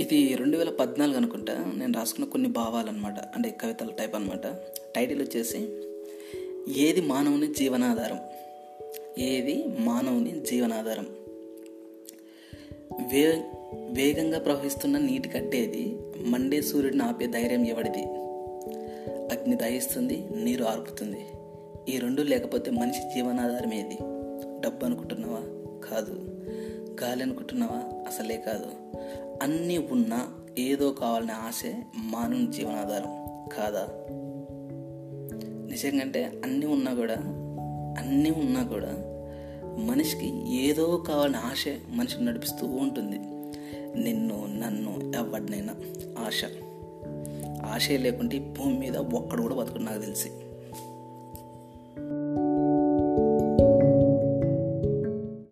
[0.00, 4.46] ఇది రెండు వేల పద్నాలుగు అనుకుంటా నేను రాసుకున్న కొన్ని భావాలు అనమాట అంటే కవితల టైప్ అనమాట
[4.96, 5.68] టైటిల్ వచ్చేసి
[6.80, 8.18] ఏది మానవుని జీవనాధారం?
[9.18, 11.06] ఏది మానవుని జీవనాధారం?
[13.12, 13.44] వే
[13.90, 18.02] వేగంగా ప్రవహిస్తున్న నీటి కట్టేది మండే సూర్యుడిని ఆపే ధైర్యం ఎవడిది?
[19.34, 21.26] అగ్ని దహిస్తుంది నీరు ఆర్పుతుంది.
[21.94, 23.96] ఈ రెండు లేకపోతే మనిషి జీవనాధారం ఏది?
[24.60, 25.65] డబ్బు అనుకుంటున్నావా?
[25.90, 26.42] కాదు.
[27.04, 28.66] గాలి అనుకుంటున్నావా అసలే కాదు.
[29.42, 30.28] అన్నీ ఉన్నా
[30.58, 33.26] ఏదో కావాలనే ఆశే మానవుని జీవనాధారం.
[33.56, 33.88] కాదా?
[35.70, 37.14] నిజంగా అన్నీ ఉన్నా కూడా
[37.98, 38.94] అన్నీ ఉన్నా కూడా
[39.78, 43.18] మనిషికి ఏదో కావాలని ఆశ మనిషిని నడిపిస్తూ ఉంటుంది.
[44.02, 45.74] నిన్ను నన్ను ఎవరినైనా
[46.18, 46.44] ఆశ.
[47.64, 50.30] ఆశే లేకుంటే భూమి మీద ఒక్కడు కూడా బతుకుడు నాకు తెలిసి.